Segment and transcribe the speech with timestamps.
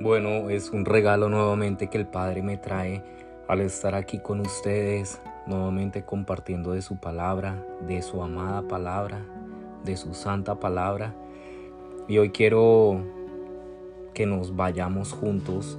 [0.00, 3.02] Bueno, es un regalo nuevamente que el Padre me trae
[3.48, 9.20] al estar aquí con ustedes, nuevamente compartiendo de su palabra, de su amada palabra,
[9.84, 11.14] de su santa palabra.
[12.08, 13.04] Y hoy quiero
[14.14, 15.78] que nos vayamos juntos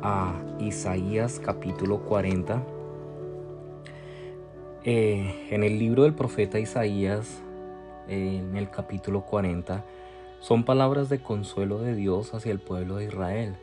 [0.00, 2.62] a Isaías capítulo 40.
[4.84, 7.42] Eh, en el libro del profeta Isaías,
[8.08, 9.84] en el capítulo 40,
[10.40, 13.56] son palabras de consuelo de Dios hacia el pueblo de Israel.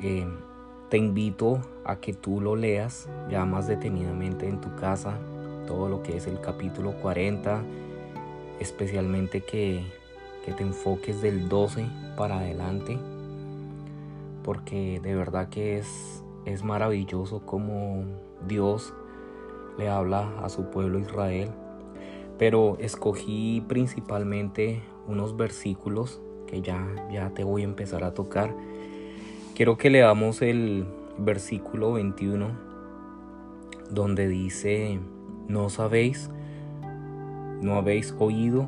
[0.00, 0.26] Eh,
[0.88, 5.18] te invito a que tú lo leas ya más detenidamente en tu casa,
[5.66, 7.62] todo lo que es el capítulo 40,
[8.60, 9.84] especialmente que,
[10.44, 11.86] que te enfoques del 12
[12.16, 12.98] para adelante,
[14.44, 18.04] porque de verdad que es, es maravilloso como
[18.46, 18.92] Dios
[19.78, 21.50] le habla a su pueblo Israel.
[22.38, 28.54] Pero escogí principalmente unos versículos que ya, ya te voy a empezar a tocar.
[29.54, 30.86] Quiero que leamos el
[31.18, 32.72] versículo 21
[33.90, 34.98] donde dice,
[35.46, 36.30] no sabéis,
[37.60, 38.66] no habéis oído,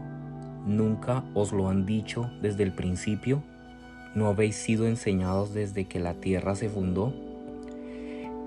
[0.66, 3.42] nunca os lo han dicho desde el principio,
[4.14, 7.12] no habéis sido enseñados desde que la tierra se fundó.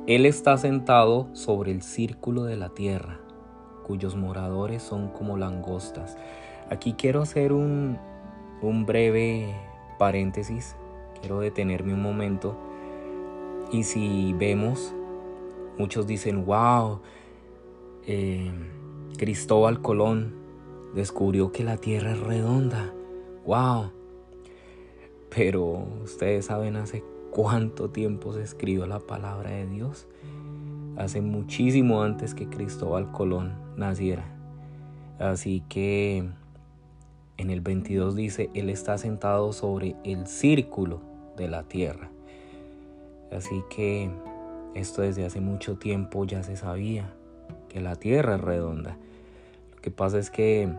[0.05, 3.19] Él está sentado sobre el círculo de la tierra,
[3.83, 6.17] cuyos moradores son como langostas.
[6.69, 7.97] Aquí quiero hacer un,
[8.85, 9.53] breve
[9.97, 10.76] paréntesis,
[11.19, 12.55] quiero detenerme un momento.
[13.71, 14.93] Y si vemos,
[15.77, 17.01] muchos dicen, wow,
[18.05, 18.51] eh,
[19.17, 20.35] Cristóbal Colón
[20.95, 22.93] descubrió que la Tierra es redonda,
[23.45, 23.91] wow.
[25.35, 30.07] Pero ustedes saben hace cuánto tiempo se escribió la palabra de Dios.
[30.97, 34.25] Hace muchísimo antes que Cristóbal Colón naciera.
[35.19, 36.27] Así que
[37.37, 41.01] en el 22 dice, Él está sentado sobre el círculo
[41.35, 42.09] de la tierra.
[43.31, 44.09] Así que
[44.73, 47.13] esto desde hace mucho tiempo ya se sabía,
[47.69, 48.97] que la tierra es redonda.
[49.75, 50.69] Lo que pasa es que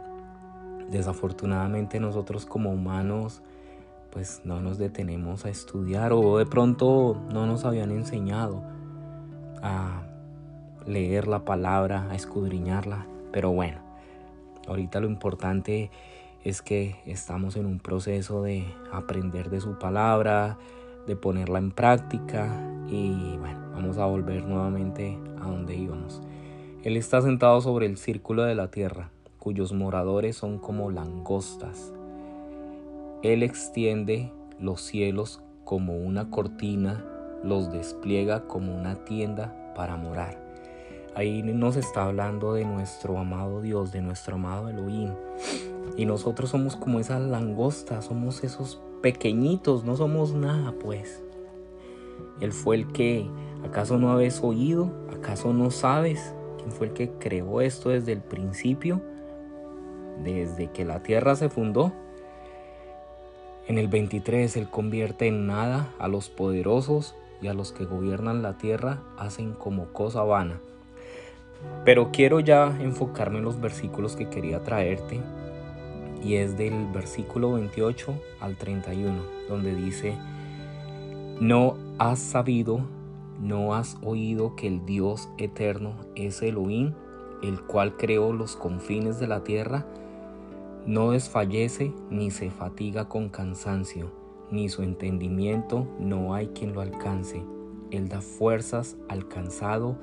[0.90, 3.42] desafortunadamente nosotros como humanos
[4.10, 8.62] pues no nos detenemos a estudiar o de pronto no nos habían enseñado
[9.62, 10.02] a
[10.86, 13.06] leer la palabra, a escudriñarla.
[13.32, 13.78] Pero bueno,
[14.66, 15.90] ahorita lo importante
[16.44, 20.58] es que estamos en un proceso de aprender de su palabra,
[21.06, 22.48] de ponerla en práctica
[22.88, 26.22] y bueno, vamos a volver nuevamente a donde íbamos.
[26.84, 31.92] Él está sentado sobre el círculo de la tierra, cuyos moradores son como langostas.
[33.22, 37.04] Él extiende los cielos como una cortina,
[37.42, 40.48] los despliega como una tienda para morar.
[41.14, 45.10] Ahí nos está hablando de nuestro amado Dios, de nuestro amado Elohim.
[45.96, 51.22] Y nosotros somos como esa langosta, somos esos pequeñitos, no somos nada pues.
[52.40, 53.28] Él fue el que,
[53.64, 54.90] ¿acaso no habéis oído?
[55.12, 59.00] ¿Acaso no sabes quién fue el que creó esto desde el principio?
[60.22, 61.92] Desde que la tierra se fundó.
[63.66, 68.42] En el 23 Él convierte en nada a los poderosos y a los que gobiernan
[68.42, 70.60] la tierra hacen como cosa vana.
[71.84, 75.20] Pero quiero ya enfocarme en los versículos que quería traerte
[76.22, 80.16] y es del versículo 28 al 31, donde dice,
[81.40, 82.80] no has sabido,
[83.40, 86.94] no has oído que el Dios eterno es Elohim,
[87.42, 89.86] el cual creó los confines de la tierra,
[90.86, 94.10] no desfallece ni se fatiga con cansancio,
[94.50, 97.44] ni su entendimiento no hay quien lo alcance.
[97.90, 99.96] Él da fuerzas al cansado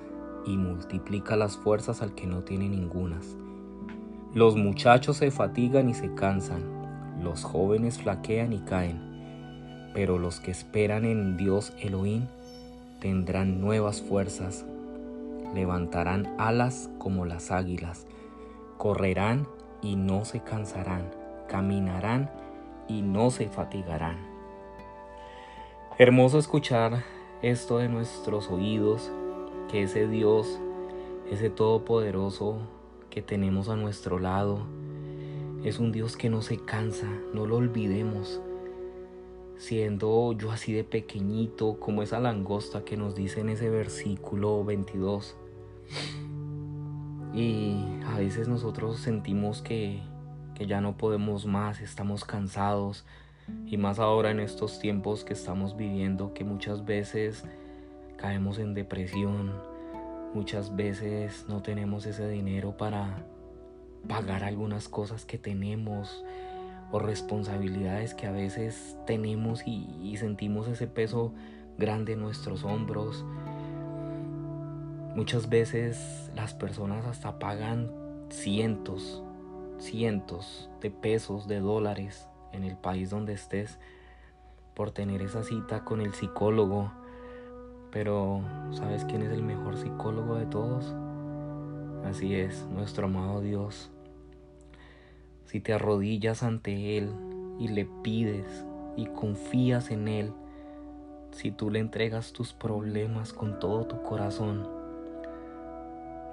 [0.46, 3.36] y multiplica las fuerzas al que no tiene ningunas.
[4.36, 9.00] Los muchachos se fatigan y se cansan, los jóvenes flaquean y caen,
[9.94, 12.28] pero los que esperan en Dios Elohim
[13.00, 14.66] tendrán nuevas fuerzas,
[15.54, 18.08] levantarán alas como las águilas,
[18.76, 19.48] correrán
[19.82, 21.10] y no se cansarán,
[21.48, 22.30] caminarán
[22.90, 24.18] y no se fatigarán.
[25.98, 27.06] Hermoso escuchar
[27.42, 29.14] esto de nuestros oídos
[29.72, 30.60] que ese Dios,
[31.32, 32.75] ese Todopoderoso
[33.16, 34.68] que tenemos a nuestro lado,
[35.64, 38.42] es un Dios que no se cansa, no lo olvidemos.
[39.56, 45.38] Siendo yo así de pequeñito, como esa langosta que nos dice en ese versículo 22.
[47.34, 50.02] Y a veces nosotros sentimos que,
[50.54, 53.06] que ya no podemos más, estamos cansados.
[53.66, 57.46] Y más ahora en estos tiempos que estamos viviendo, que muchas veces
[58.18, 59.54] caemos en depresión,
[60.36, 63.26] muchas veces no tenemos ese dinero para
[64.08, 66.24] pagar algunas cosas que tenemos
[66.92, 71.34] o responsabilidades que a veces tenemos y, sentimos ese peso
[71.78, 73.26] grande en nuestros hombros.
[75.16, 77.90] Muchas veces las personas hasta pagan
[78.30, 79.24] cientos,
[79.80, 83.80] cientos de pesos, de dólares en el país donde estés
[84.74, 86.92] por tener esa cita con el psicólogo.
[87.96, 90.94] Pero ¿sabes quién es el mejor psicólogo de todos?
[92.04, 93.90] Así es, nuestro amado Dios.
[95.46, 97.10] Si te arrodillas ante Él
[97.58, 98.66] y le pides
[98.98, 100.34] y confías en Él,
[101.32, 104.68] si tú le entregas tus problemas con todo tu corazón,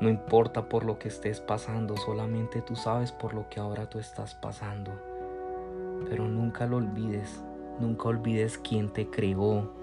[0.01, 4.01] no importa por lo que estés pasando, solamente tú sabes por lo que ahora tú
[4.01, 4.91] estás pasando.
[6.09, 7.41] Pero nunca lo olvides,
[7.79, 9.81] nunca olvides quién te creó,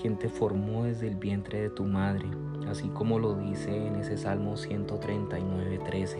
[0.00, 2.26] quién te formó desde el vientre de tu madre,
[2.68, 6.18] así como lo dice en ese Salmo 139, 13,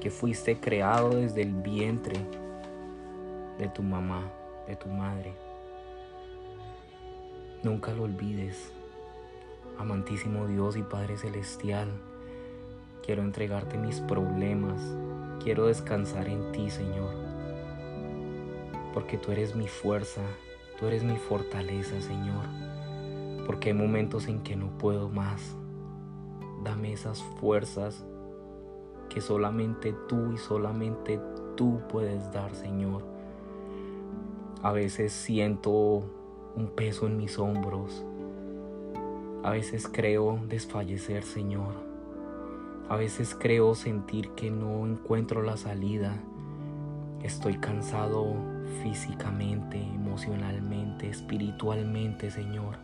[0.00, 2.14] que fuiste creado desde el vientre
[3.58, 4.30] de tu mamá,
[4.66, 5.34] de tu madre.
[7.62, 8.72] Nunca lo olvides,
[9.78, 11.88] amantísimo Dios y Padre Celestial.
[13.04, 14.80] Quiero entregarte mis problemas,
[15.42, 17.14] quiero descansar en ti, Señor,
[18.94, 20.22] porque tú eres mi fuerza,
[20.80, 22.46] Tú eres mi fortaleza, Señor,
[23.46, 25.54] porque hay momentos en que no puedo más.
[26.64, 28.02] Dame esas fuerzas
[29.10, 31.20] que solamente tú y solamente
[31.54, 33.02] tú puedes dar, Señor.
[34.62, 36.02] A veces siento
[36.56, 38.02] un peso en mis hombros.
[39.42, 41.74] A veces creo desfallecer, Señor.
[42.88, 46.16] A veces creo sentir que no encuentro la salida.
[47.22, 48.34] Estoy cansado
[48.82, 52.76] físicamente, emocionalmente, espiritualmente, Señor.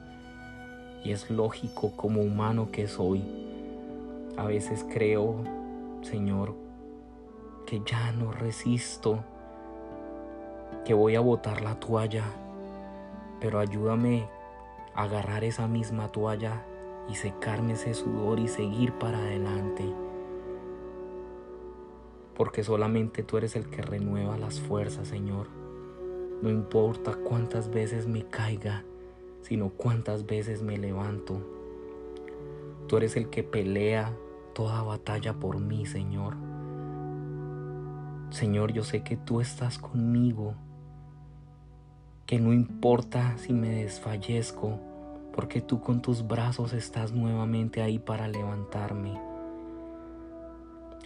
[1.05, 3.23] Y es lógico como humano que soy.
[4.37, 5.43] A veces creo,
[6.03, 6.55] Señor,
[7.67, 9.25] que ya no resisto,
[10.85, 12.25] que voy a botar la toalla,
[13.41, 14.29] pero ayúdame
[14.95, 16.63] a agarrar esa misma toalla
[17.09, 19.85] y secarme ese sudor y seguir para adelante.
[22.37, 25.66] Porque solamente tú eres el que renueva las fuerzas, Señor.
[26.43, 28.85] No importa cuántas veces me caiga,
[29.41, 31.41] sino cuántas veces me levanto.
[32.89, 34.13] Tú eres el que pelea
[34.55, 36.37] toda batalla por mí, Señor.
[38.31, 40.55] Señor, yo sé que tú estás conmigo,
[42.27, 44.79] que no importa si me desfallezco,
[45.33, 49.19] porque tú con tus brazos estás nuevamente ahí para levantarme.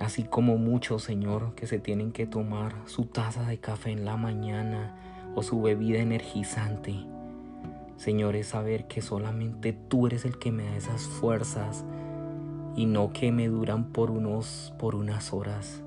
[0.00, 4.16] Así como muchos, Señor, que se tienen que tomar su taza de café en la
[4.16, 6.94] mañana o su bebida energizante.
[7.96, 11.84] Señor, es saber que solamente tú eres el que me da esas fuerzas
[12.74, 15.82] y no que me duran por unos por unas horas,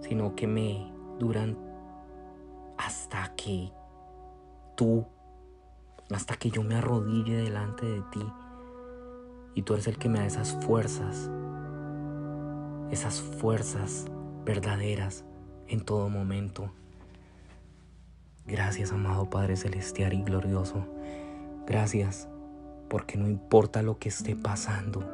[0.00, 1.56] sino que me duran
[2.76, 3.72] hasta que
[4.76, 5.06] tú
[6.10, 8.26] hasta que yo me arrodille delante de ti
[9.54, 11.30] y tú eres el que me da esas fuerzas,
[12.90, 14.06] esas fuerzas
[14.44, 15.24] verdaderas
[15.68, 16.72] en todo momento.
[18.46, 20.86] Gracias, amado Padre Celestial y glorioso.
[21.66, 22.28] Gracias
[22.88, 25.08] porque no importa lo que esté pasando,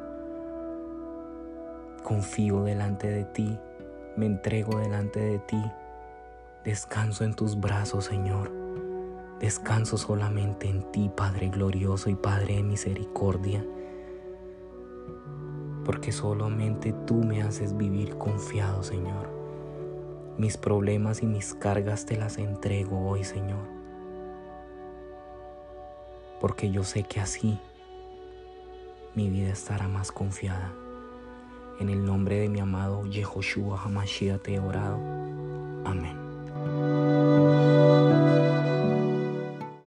[2.03, 3.59] confío delante de ti,
[4.15, 5.61] me entrego delante de ti,
[6.65, 8.51] descanso en tus brazos, Señor.
[9.39, 13.63] Descanso solamente en ti, Padre glorioso y Padre de misericordia,
[15.85, 19.36] porque solamente tú me haces vivir confiado, Señor.
[20.37, 23.65] Mis problemas y mis cargas te las entrego hoy, Señor.
[26.39, 27.59] Porque yo sé que así
[29.15, 30.71] mi vida estará más confiada.
[31.79, 34.97] En el nombre de mi amado Yehoshua Hamashiach te he orado.
[35.85, 36.26] Amén.